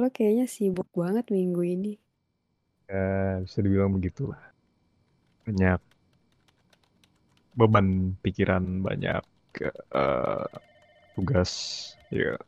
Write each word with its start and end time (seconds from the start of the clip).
Lo 0.00 0.08
kayaknya 0.08 0.48
sibuk 0.48 0.88
banget 0.96 1.28
minggu 1.28 1.60
ini. 1.60 1.92
Ya, 2.88 3.44
bisa 3.44 3.60
dibilang 3.60 3.92
begitulah. 3.92 4.40
Banyak 5.44 5.76
beban 7.52 8.16
pikiran, 8.24 8.80
banyak 8.80 9.20
uh, 9.92 10.48
tugas, 11.12 11.52
ya 12.08 12.40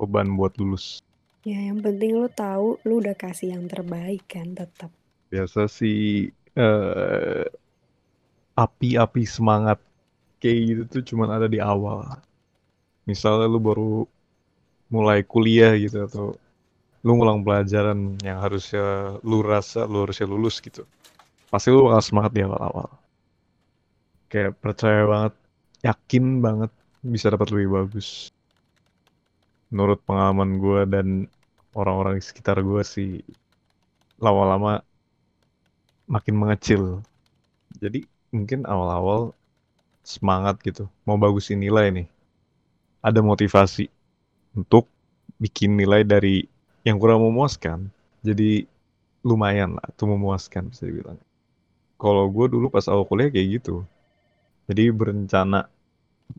beban 0.00 0.40
buat 0.40 0.56
lulus. 0.56 1.04
Ya, 1.44 1.60
yang 1.60 1.84
penting 1.84 2.16
lo 2.16 2.32
tahu 2.32 2.80
lo 2.80 2.94
udah 2.96 3.12
kasih 3.12 3.52
yang 3.52 3.68
terbaik 3.68 4.24
kan 4.24 4.56
tetap. 4.56 4.88
Biasa 5.28 5.68
sih 5.68 6.32
uh, 6.56 7.44
api-api 8.56 9.28
semangat 9.28 9.76
kayak 10.40 10.58
gitu 10.64 10.82
tuh 10.88 11.02
cuman 11.12 11.28
ada 11.36 11.44
di 11.44 11.60
awal. 11.60 12.08
Misalnya 13.04 13.52
lu 13.52 13.60
baru 13.60 14.08
mulai 14.88 15.20
kuliah 15.28 15.76
gitu 15.76 16.08
atau 16.08 16.26
lu 17.00 17.16
ngulang 17.16 17.40
pelajaran 17.40 18.20
yang 18.20 18.44
harusnya 18.44 19.16
lu 19.24 19.40
rasa 19.40 19.88
lu 19.88 20.04
harusnya 20.04 20.28
lulus 20.28 20.60
gitu. 20.60 20.84
Pasti 21.48 21.72
lu 21.72 21.88
bakal 21.88 22.02
semangat 22.04 22.32
di 22.36 22.44
awal-awal. 22.44 22.88
Kayak 24.30 24.60
percaya 24.60 25.02
banget 25.08 25.34
yakin 25.80 26.24
banget 26.44 26.70
bisa 27.00 27.32
dapat 27.32 27.48
lebih 27.50 27.68
bagus. 27.72 28.28
Menurut 29.72 29.98
pengalaman 30.04 30.60
gue 30.60 30.80
dan 30.86 31.06
orang-orang 31.72 32.20
di 32.20 32.24
sekitar 32.24 32.60
gue 32.60 32.82
sih 32.84 33.24
lama-lama 34.20 34.84
makin 36.04 36.34
mengecil. 36.36 37.00
Jadi 37.80 38.04
mungkin 38.30 38.68
awal-awal 38.68 39.32
semangat 40.04 40.60
gitu 40.60 40.84
mau 41.08 41.16
bagusin 41.16 41.64
nilai 41.64 41.88
nih. 41.90 42.08
Ada 43.00 43.24
motivasi 43.24 43.88
untuk 44.52 44.84
bikin 45.40 45.80
nilai 45.80 46.04
dari 46.04 46.44
yang 46.86 46.96
kurang 46.96 47.20
memuaskan 47.20 47.92
jadi 48.24 48.64
lumayan 49.20 49.76
lah 49.76 49.88
tuh 49.96 50.08
memuaskan 50.08 50.72
bisa 50.72 50.88
dibilang. 50.88 51.20
Kalau 52.00 52.24
gue 52.32 52.46
dulu 52.48 52.72
pas 52.72 52.88
awal 52.88 53.04
kuliah 53.04 53.28
kayak 53.28 53.60
gitu. 53.60 53.84
Jadi 54.64 54.88
berencana 54.88 55.68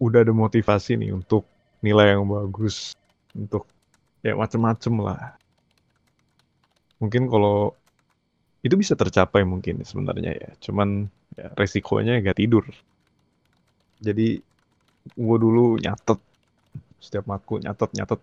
udah 0.02 0.26
ada 0.26 0.34
motivasi 0.34 0.98
nih 0.98 1.14
untuk 1.14 1.46
nilai 1.86 2.18
yang 2.18 2.26
bagus 2.26 2.98
untuk 3.38 3.70
ya 4.26 4.34
macem-macem 4.34 4.94
lah. 4.98 5.38
Mungkin 6.98 7.30
kalau 7.30 7.78
itu 8.62 8.78
bisa 8.78 8.94
tercapai 8.94 9.42
mungkin 9.42 9.82
sebenarnya 9.82 10.38
ya 10.38 10.50
cuman 10.62 11.10
ya, 11.38 11.50
resikonya 11.58 12.22
gak 12.22 12.38
tidur. 12.38 12.66
Jadi 14.02 14.42
gue 15.18 15.38
dulu 15.42 15.82
nyatet 15.82 16.18
setiap 17.02 17.26
matkul 17.26 17.62
nyatet 17.62 17.90
nyatet 17.98 18.22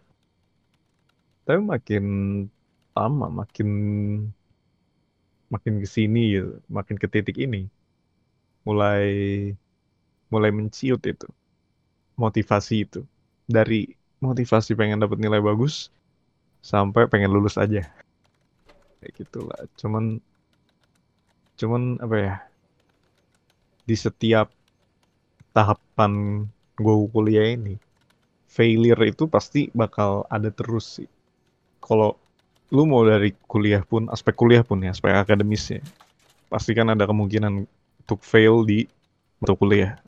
tapi 1.48 1.64
makin 1.64 2.04
lama 2.92 3.26
makin 3.40 3.68
makin 5.48 5.80
ke 5.80 5.88
sini 5.88 6.36
gitu, 6.36 6.60
makin 6.68 7.00
ke 7.00 7.08
titik 7.08 7.40
ini 7.40 7.72
mulai 8.68 9.08
mulai 10.28 10.50
menciut 10.52 11.00
itu 11.08 11.24
motivasi 12.20 12.84
itu. 12.84 13.00
Dari 13.48 13.88
motivasi 14.20 14.76
pengen 14.76 15.00
dapat 15.00 15.16
nilai 15.16 15.40
bagus 15.40 15.88
sampai 16.60 17.08
pengen 17.08 17.32
lulus 17.32 17.56
aja. 17.56 17.88
Kayak 19.00 19.12
gitulah. 19.16 19.60
Cuman 19.80 20.20
cuman 21.56 21.96
apa 22.04 22.16
ya 22.20 22.34
di 23.88 23.96
setiap 23.96 24.52
tahapan 25.56 26.44
gue 26.76 26.94
kuliah 27.08 27.56
ini 27.56 27.80
failure 28.52 29.00
itu 29.08 29.24
pasti 29.32 29.72
bakal 29.72 30.28
ada 30.28 30.52
terus 30.52 31.00
sih 31.00 31.08
kalau 31.88 32.20
lu 32.68 32.84
mau 32.84 33.00
dari 33.00 33.32
kuliah 33.48 33.80
pun 33.80 34.12
aspek 34.12 34.36
kuliah 34.36 34.60
pun 34.60 34.84
ya 34.84 34.92
aspek 34.92 35.16
akademisnya 35.16 35.80
pasti 36.52 36.76
kan 36.76 36.92
ada 36.92 37.08
kemungkinan 37.08 37.64
untuk 38.04 38.20
fail 38.24 38.64
di 38.64 38.88
mata 39.40 39.54
kuliah. 39.56 40.00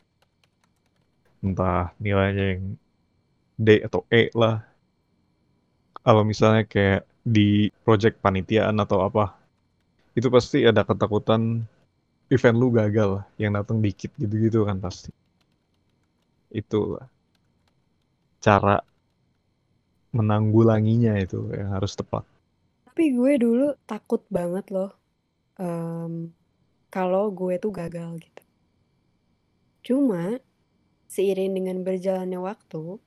Entah 1.41 1.93
nilainya 2.00 2.56
yang 2.56 2.65
D 3.60 3.84
atau 3.84 4.05
E 4.09 4.32
lah. 4.32 4.65
Kalau 6.00 6.25
misalnya 6.25 6.65
kayak 6.65 7.05
di 7.21 7.69
project 7.84 8.25
panitiaan 8.25 8.81
atau 8.81 9.05
apa 9.05 9.37
itu 10.16 10.32
pasti 10.32 10.65
ada 10.65 10.81
ketakutan 10.81 11.60
event 12.32 12.56
lu 12.56 12.72
gagal 12.72 13.21
yang 13.37 13.53
datang 13.53 13.84
dikit 13.84 14.09
gitu-gitu 14.16 14.65
kan 14.65 14.81
pasti. 14.81 15.12
Itulah 16.49 17.05
cara 18.41 18.81
menanggulanginya 20.10 21.15
itu 21.22 21.50
yang 21.54 21.75
harus 21.75 21.94
tepat. 21.94 22.26
Tapi 22.91 23.15
gue 23.15 23.32
dulu 23.38 23.69
takut 23.87 24.26
banget 24.26 24.66
loh 24.75 24.91
um, 25.56 26.34
kalau 26.91 27.31
gue 27.31 27.56
tuh 27.62 27.71
gagal 27.71 28.19
gitu. 28.19 28.43
Cuma 29.87 30.43
seiring 31.06 31.54
dengan 31.54 31.87
berjalannya 31.87 32.43
waktu, 32.43 32.99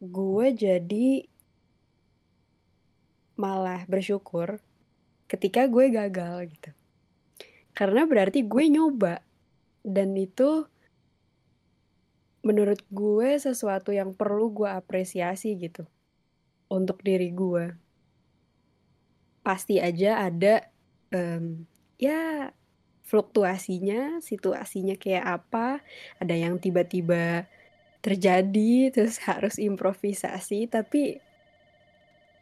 gue 0.00 0.46
jadi 0.56 1.08
malah 3.36 3.84
bersyukur 3.84 4.58
ketika 5.28 5.68
gue 5.68 5.92
gagal 5.92 6.48
gitu. 6.48 6.70
Karena 7.76 8.08
berarti 8.08 8.46
gue 8.46 8.64
nyoba 8.70 9.20
dan 9.84 10.16
itu 10.16 10.64
menurut 12.44 12.80
gue 12.88 13.40
sesuatu 13.40 13.92
yang 13.92 14.16
perlu 14.16 14.52
gue 14.52 14.68
apresiasi 14.68 15.56
gitu 15.56 15.84
untuk 16.74 16.98
diri 17.06 17.30
gue. 17.30 17.70
Pasti 19.46 19.78
aja 19.78 20.26
ada 20.26 20.66
um, 21.14 21.62
ya 21.94 22.50
fluktuasinya, 23.04 24.18
situasinya 24.18 24.98
kayak 24.98 25.24
apa, 25.24 25.84
ada 26.18 26.34
yang 26.34 26.58
tiba-tiba 26.58 27.46
terjadi 28.02 28.90
terus 28.92 29.22
harus 29.22 29.56
improvisasi, 29.56 30.68
tapi 30.68 31.22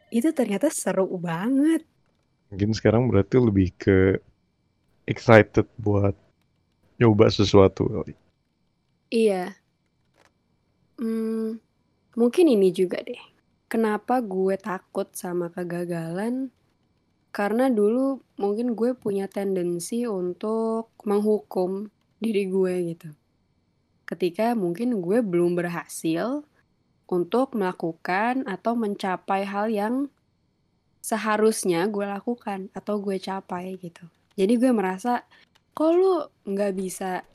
itu 0.09 0.29
ternyata 0.33 0.73
seru 0.73 1.07
banget. 1.19 1.85
Mungkin 2.51 2.71
sekarang 2.73 3.07
berarti 3.11 3.37
lebih 3.39 3.69
ke 3.77 4.17
excited 5.07 5.67
buat 5.77 6.15
nyoba 6.97 7.27
sesuatu 7.27 7.89
kali. 7.89 8.15
Iya. 9.11 9.57
Hmm, 10.97 11.57
mungkin 12.15 12.45
ini 12.47 12.69
juga 12.69 13.01
deh 13.01 13.32
Kenapa 13.73 14.21
gue 14.21 14.53
takut 14.53 15.09
sama 15.17 15.49
kegagalan? 15.49 16.53
Karena 17.33 17.73
dulu 17.73 18.21
mungkin 18.37 18.77
gue 18.77 18.93
punya 18.93 19.25
tendensi 19.25 20.05
untuk 20.05 20.93
menghukum 21.09 21.89
diri 22.21 22.45
gue 22.53 22.93
gitu. 22.93 23.09
Ketika 24.05 24.53
mungkin 24.53 25.01
gue 25.01 25.25
belum 25.25 25.57
berhasil 25.57 26.45
untuk 27.09 27.57
melakukan 27.57 28.45
atau 28.45 28.77
mencapai 28.77 29.41
hal 29.41 29.73
yang 29.73 30.05
seharusnya 31.01 31.89
gue 31.89 32.05
lakukan 32.05 32.69
atau 32.77 33.01
gue 33.01 33.17
capai 33.17 33.73
gitu. 33.81 34.05
Jadi 34.37 34.53
gue 34.53 34.69
merasa, 34.69 35.25
kok 35.73 35.89
lu 35.97 36.29
nggak 36.45 36.77
bisa 36.77 37.25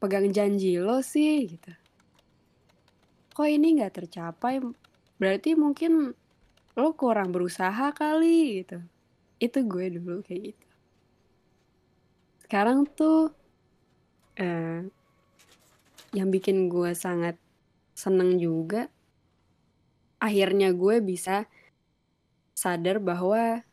pegang 0.00 0.32
janji 0.32 0.80
lo 0.80 1.04
sih 1.04 1.44
gitu. 1.44 1.72
Kok 3.36 3.44
ini 3.44 3.76
nggak 3.76 3.92
tercapai 4.00 4.64
berarti 5.16 5.56
mungkin 5.56 6.12
lo 6.76 6.88
kurang 6.92 7.32
berusaha 7.32 7.92
kali 7.96 8.62
gitu. 8.62 8.84
Itu 9.40 9.64
gue 9.64 9.96
dulu 9.96 10.20
kayak 10.24 10.52
gitu. 10.52 10.66
Sekarang 12.46 12.84
tuh 12.86 13.32
eh, 14.36 14.84
yang 16.12 16.28
bikin 16.30 16.68
gue 16.68 16.92
sangat 16.96 17.36
seneng 17.96 18.36
juga 18.36 18.92
akhirnya 20.20 20.72
gue 20.72 21.00
bisa 21.04 21.48
sadar 22.56 23.00
bahwa 23.00 23.64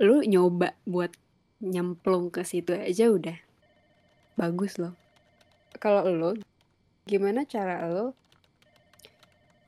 lu 0.00 0.24
nyoba 0.24 0.76
buat 0.88 1.12
nyemplung 1.60 2.32
ke 2.32 2.40
situ 2.44 2.72
aja 2.72 3.12
udah. 3.12 3.36
Bagus 4.36 4.80
loh. 4.80 4.96
Kalau 5.76 6.08
lo 6.08 6.32
gimana 7.04 7.44
cara 7.44 7.84
lo 7.88 8.16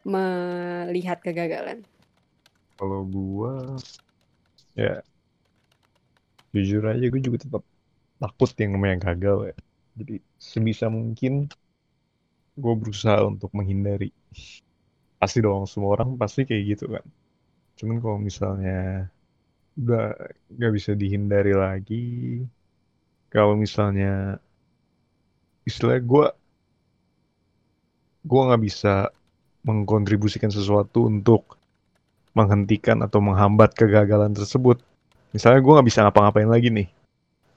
melihat 0.03 1.19
kegagalan? 1.23 1.87
Kalau 2.77 3.07
gua 3.07 3.79
ya 4.75 5.05
jujur 6.53 6.85
aja 6.85 7.05
gue 7.09 7.21
juga 7.21 7.39
tetap 7.45 7.63
takut 8.21 8.51
yang 8.61 8.77
namanya 8.77 9.13
gagal 9.13 9.53
ya. 9.53 9.57
Jadi 9.99 10.15
sebisa 10.37 10.87
mungkin 10.93 11.49
gue 12.57 12.75
berusaha 12.77 13.25
untuk 13.25 13.51
menghindari. 13.57 14.13
Pasti 15.17 15.39
dong 15.41 15.65
semua 15.65 15.97
orang 15.97 16.19
pasti 16.21 16.45
kayak 16.45 16.63
gitu 16.77 16.85
kan. 16.93 17.05
Cuman 17.79 17.97
kalau 18.03 18.19
misalnya 18.21 19.09
udah 19.73 20.13
nggak 20.53 20.73
bisa 20.77 20.93
dihindari 20.93 21.57
lagi, 21.57 22.45
kalau 23.33 23.57
misalnya 23.57 24.37
istilah 25.65 25.97
gue 26.03 26.27
gue 28.23 28.41
nggak 28.47 28.63
bisa 28.63 29.09
mengkontribusikan 29.63 30.51
sesuatu 30.51 31.07
untuk 31.07 31.59
menghentikan 32.33 33.05
atau 33.05 33.23
menghambat 33.23 33.77
kegagalan 33.77 34.33
tersebut. 34.33 34.81
Misalnya 35.33 35.61
gue 35.65 35.73
nggak 35.73 35.89
bisa 35.89 36.01
ngapa-ngapain 36.05 36.51
lagi 36.51 36.69
nih. 36.73 36.89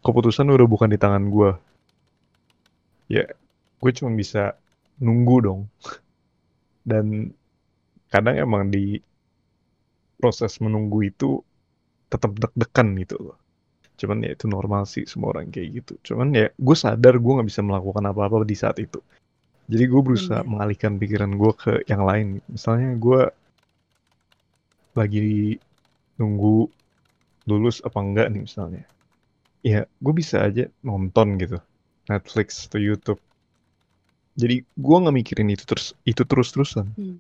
Keputusan 0.06 0.48
udah 0.48 0.68
bukan 0.69 0.92
di 0.92 1.00
tangan 1.02 1.24
gue. 1.31 1.52
Ya, 3.10 3.25
gue 3.81 3.92
cuma 3.96 4.13
bisa 4.13 4.56
nunggu 5.02 5.36
dong. 5.42 5.62
Dan 6.90 7.34
kadang 8.13 8.38
emang 8.38 8.69
di 8.69 9.02
proses 10.16 10.62
menunggu 10.62 11.04
itu 11.04 11.42
tetap 12.07 12.31
deg-degan 12.38 12.96
gitu 13.02 13.16
loh. 13.19 13.38
Cuman 13.96 14.24
ya 14.24 14.36
itu 14.36 14.46
normal 14.48 14.84
sih 14.86 15.07
semua 15.07 15.36
orang 15.36 15.50
kayak 15.50 15.84
gitu. 15.84 15.94
Cuman 16.13 16.36
ya 16.36 16.48
gue 16.52 16.75
sadar 16.78 17.18
gue 17.18 17.31
nggak 17.36 17.48
bisa 17.48 17.63
melakukan 17.63 18.04
apa-apa 18.06 18.44
di 18.44 18.56
saat 18.56 18.78
itu. 18.80 19.00
Jadi 19.66 19.84
gue 19.90 20.02
berusaha 20.02 20.42
Bener. 20.46 20.52
mengalihkan 20.52 20.94
pikiran 21.02 21.32
gue 21.42 21.52
ke 21.58 21.74
yang 21.90 22.06
lain. 22.06 22.38
Misalnya 22.46 22.94
gue 23.02 23.22
lagi 24.94 25.58
nunggu 26.22 26.70
lulus 27.50 27.82
apa 27.82 28.00
enggak 28.02 28.28
nih 28.30 28.42
misalnya. 28.46 28.84
Ya 29.66 29.90
gue 29.90 30.14
bisa 30.14 30.46
aja 30.46 30.70
nonton 30.86 31.42
gitu. 31.42 31.58
Netflix 32.06 32.70
atau 32.70 32.78
YouTube. 32.78 33.22
Jadi 34.38 34.62
gue 34.62 34.98
nggak 35.02 35.16
mikirin 35.16 35.50
itu 35.50 35.66
terus 35.66 35.98
itu 36.06 36.22
terus-terusan. 36.22 36.92
Hmm. 36.94 37.18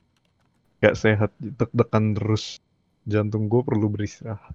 Gak 0.83 0.99
sehat, 0.99 1.31
deg-degan 1.39 2.13
terus. 2.13 2.61
Jantung 3.07 3.49
gue 3.49 3.61
perlu 3.65 3.89
beristirahat. 3.89 4.53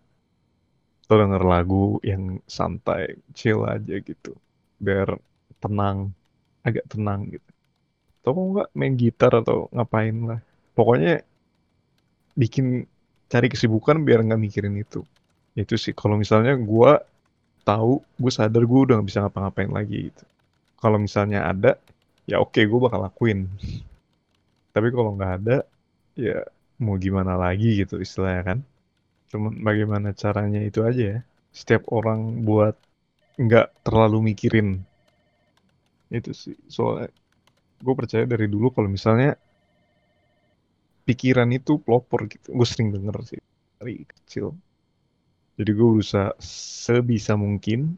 Atau 1.07 1.17
denger 1.19 1.43
lagu 1.43 1.99
yang 2.07 2.39
santai, 2.47 3.19
chill 3.35 3.67
aja 3.67 3.99
gitu. 3.99 4.37
Biar 4.79 5.19
tenang, 5.59 6.15
agak 6.63 6.87
tenang 6.87 7.35
gitu. 7.35 7.50
Atau 8.21 8.37
mau 8.37 8.47
nggak 8.53 8.69
main 8.77 8.95
gitar 9.01 9.33
atau 9.33 9.73
ngapain 9.73 10.17
lah. 10.29 10.41
Pokoknya 10.77 11.25
bikin 12.37 12.85
cari 13.31 13.49
kesibukan 13.49 14.03
biar 14.05 14.25
nggak 14.27 14.41
mikirin 14.41 14.77
itu. 14.77 15.05
Itu 15.57 15.75
sih 15.81 15.97
kalau 15.97 16.21
misalnya 16.21 16.55
gue 16.57 16.93
tahu, 17.65 18.03
gue 18.21 18.33
sadar 18.33 18.63
gue 18.65 18.81
udah 18.85 19.01
nggak 19.01 19.09
bisa 19.09 19.21
ngapa-ngapain 19.25 19.71
lagi 19.71 20.13
gitu. 20.13 20.25
Kalau 20.81 20.97
misalnya 20.97 21.45
ada, 21.49 21.77
ya 22.25 22.41
oke 22.41 22.61
gue 22.61 22.81
bakal 22.81 23.01
lakuin. 23.05 23.47
Tapi 24.75 24.89
kalau 24.93 25.17
nggak 25.17 25.33
ada, 25.43 25.57
ya 26.17 26.45
mau 26.81 26.97
gimana 26.97 27.37
lagi 27.37 27.85
gitu 27.85 28.01
istilahnya 28.01 28.43
kan. 28.57 28.59
Cuman 29.31 29.63
bagaimana 29.63 30.11
caranya 30.17 30.61
itu 30.65 30.83
aja 30.83 31.19
ya. 31.19 31.21
Setiap 31.55 31.91
orang 31.93 32.43
buat 32.43 32.75
nggak 33.39 33.87
terlalu 33.87 34.35
mikirin. 34.35 34.83
Itu 36.11 36.35
sih. 36.35 36.59
Soalnya 36.67 37.15
gue 37.81 37.95
percaya 37.97 38.25
dari 38.29 38.47
dulu 38.47 38.71
kalau 38.71 38.89
misalnya 38.93 39.35
pikiran 41.09 41.49
itu 41.51 41.81
pelopor 41.81 42.29
gitu. 42.29 42.53
Gue 42.53 42.69
sering 42.69 42.93
denger 42.93 43.17
sih 43.25 43.41
dari 43.81 44.05
kecil. 44.05 44.55
Jadi 45.57 45.71
gue 45.73 45.89
berusaha 45.99 46.37
sebisa 46.85 47.35
mungkin 47.37 47.97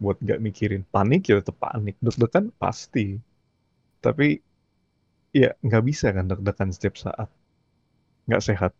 buat 0.00 0.18
gak 0.20 0.40
mikirin 0.40 0.84
panik 0.88 1.28
ya 1.32 1.40
tetap 1.40 1.58
panik. 1.58 1.96
Deg-degan 1.98 2.52
pasti. 2.60 3.16
Tapi 4.02 4.38
ya 5.32 5.56
nggak 5.64 5.84
bisa 5.88 6.12
kan 6.12 6.28
deg-degan 6.28 6.70
setiap 6.70 7.00
saat. 7.00 7.28
Nggak 8.28 8.44
sehat. 8.44 8.72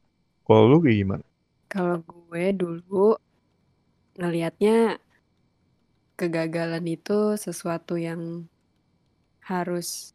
Kalau 0.44 0.69
lu 0.69 0.79
kayak 0.85 0.99
gimana? 1.00 1.25
Kalau 1.73 2.05
gue 2.05 2.44
dulu 2.53 3.17
ngelihatnya 4.20 5.00
kegagalan 6.20 6.85
itu 6.85 7.35
sesuatu 7.41 7.97
yang 7.97 8.47
harus 9.47 10.15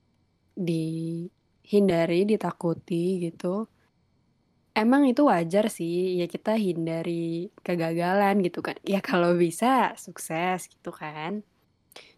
dihindari, 0.57 2.25
ditakuti 2.25 3.29
gitu. 3.29 3.67
Emang 4.77 5.09
itu 5.09 5.25
wajar 5.25 5.73
sih, 5.73 6.21
ya 6.21 6.29
kita 6.29 6.53
hindari 6.53 7.49
kegagalan 7.65 8.45
gitu 8.45 8.61
kan. 8.61 8.77
Ya 8.85 9.01
kalau 9.01 9.33
bisa 9.33 9.97
sukses 9.97 10.69
gitu 10.69 10.93
kan. 10.93 11.41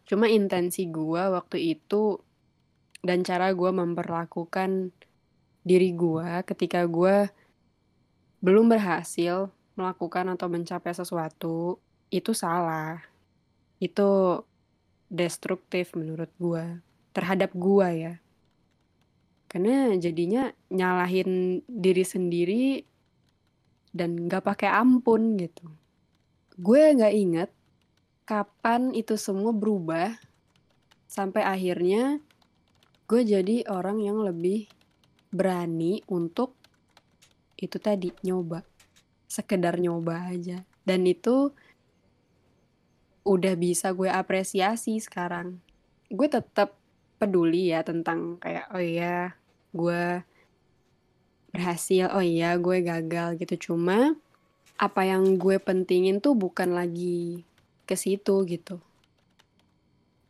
Cuma 0.03 0.27
intensi 0.27 0.91
gue 0.91 1.23
waktu 1.31 1.77
itu 1.79 2.19
dan 2.99 3.23
cara 3.23 3.55
gue 3.55 3.71
memperlakukan 3.71 4.91
diri 5.63 5.95
gue 5.95 6.43
ketika 6.43 6.83
gue 6.83 7.31
belum 8.43 8.67
berhasil 8.67 9.47
melakukan 9.79 10.35
atau 10.35 10.51
mencapai 10.51 10.91
sesuatu 10.91 11.79
itu 12.11 12.35
salah. 12.35 12.99
Itu 13.79 14.43
destruktif 15.07 15.95
menurut 15.95 16.27
gue 16.35 16.88
terhadap 17.19 17.51
gue 17.51 17.89
ya. 18.07 18.13
Karena 19.51 19.91
jadinya 19.99 20.55
nyalahin 20.71 21.59
diri 21.67 22.07
sendiri 22.07 22.65
dan 23.91 24.31
gak 24.31 24.47
pakai 24.47 24.71
ampun 24.71 25.35
gitu. 25.35 25.67
Gue 26.55 26.95
gak 26.95 27.11
inget 27.11 27.51
kapan 28.23 28.95
itu 28.95 29.19
semua 29.19 29.51
berubah 29.51 30.15
sampai 31.09 31.43
akhirnya 31.43 32.23
gue 33.09 33.21
jadi 33.25 33.65
orang 33.65 33.99
yang 33.99 34.21
lebih 34.21 34.69
berani 35.33 36.05
untuk 36.05 36.53
itu 37.57 37.81
tadi 37.81 38.13
nyoba 38.21 38.61
sekedar 39.25 39.81
nyoba 39.81 40.29
aja 40.29 40.61
dan 40.85 41.09
itu 41.09 41.49
udah 43.25 43.53
bisa 43.57 43.89
gue 43.97 44.05
apresiasi 44.05 45.01
sekarang 45.01 45.57
gue 46.13 46.29
tetap 46.29 46.78
peduli 47.19 47.75
ya 47.75 47.83
tentang 47.83 48.39
kayak 48.39 48.71
oh 48.71 48.79
iya 48.79 49.35
gue 49.75 50.23
berhasil 51.51 52.07
oh 52.15 52.23
iya 52.23 52.55
gue 52.55 52.79
gagal 52.81 53.35
gitu. 53.37 53.69
Cuma 53.69 54.15
apa 54.79 55.03
yang 55.03 55.35
gue 55.35 55.59
pentingin 55.59 56.23
tuh 56.23 56.39
bukan 56.39 56.71
lagi 56.71 57.43
ke 57.83 57.99
situ 57.99 58.47
gitu. 58.47 58.79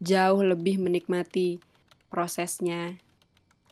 Jauh 0.02 0.42
lebih 0.42 0.82
menikmati 0.82 1.62
prosesnya. 2.10 2.98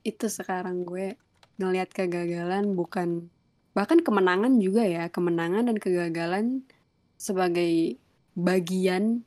Itu 0.05 0.29
sekarang 0.29 0.85
gue 0.85 1.17
ngelihat 1.57 1.89
kegagalan 1.89 2.77
bukan 2.77 3.33
bahkan 3.73 4.05
kemenangan 4.05 4.61
juga 4.61 4.85
ya. 4.85 5.09
Kemenangan 5.09 5.73
dan 5.73 5.77
kegagalan 5.81 6.61
sebagai 7.17 7.97
bagian 8.37 9.25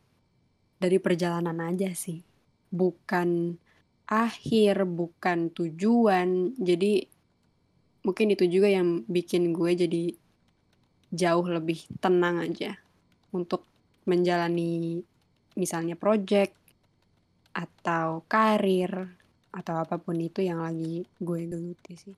dari 0.78 1.02
perjalanan 1.02 1.58
aja 1.66 1.90
sih. 1.96 2.22
Bukan 2.70 3.58
akhir 4.10 4.84
bukan 4.84 5.54
tujuan. 5.54 6.58
Jadi 6.58 7.06
mungkin 8.02 8.34
itu 8.34 8.44
juga 8.50 8.66
yang 8.66 9.06
bikin 9.06 9.54
gue 9.54 9.70
jadi 9.86 10.04
jauh 11.14 11.46
lebih 11.46 11.86
tenang 12.02 12.42
aja 12.42 12.74
untuk 13.30 13.66
menjalani 14.06 15.02
misalnya 15.54 15.94
project 15.94 16.54
atau 17.54 18.22
karir 18.30 19.10
atau 19.50 19.74
apa 19.82 19.98
pun 19.98 20.14
itu 20.18 20.46
yang 20.46 20.62
lagi 20.62 21.02
gue 21.18 21.40
geluti 21.50 21.98
sih 21.98 22.14